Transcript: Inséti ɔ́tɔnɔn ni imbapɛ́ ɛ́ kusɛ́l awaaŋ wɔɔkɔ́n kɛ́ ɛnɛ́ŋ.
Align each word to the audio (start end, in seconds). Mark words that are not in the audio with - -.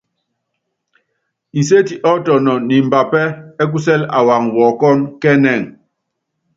Inséti 1.57 1.93
ɔ́tɔnɔn 2.11 2.59
ni 2.67 2.75
imbapɛ́ 2.81 3.25
ɛ́ 3.61 3.65
kusɛ́l 3.71 4.01
awaaŋ 4.17 4.43
wɔɔkɔ́n 4.55 4.97
kɛ́ 5.21 5.33
ɛnɛ́ŋ. 5.37 5.61